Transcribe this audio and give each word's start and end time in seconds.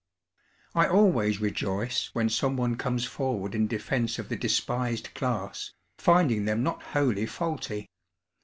I 0.73 0.87
always 0.87 1.39
rejoice 1.39 2.09
when 2.13 2.27
someone 2.27 2.75
comes 2.75 3.05
forward 3.05 3.53
in 3.53 3.67
defense 3.67 4.17
of 4.17 4.29
the 4.29 4.35
despised 4.35 5.13
class, 5.13 5.73
finding 5.99 6.45
them 6.45 6.63
not 6.63 6.81
wholly 6.81 7.27
faulty. 7.27 7.87